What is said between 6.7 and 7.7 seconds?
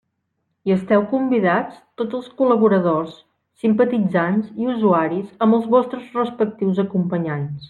acompanyants.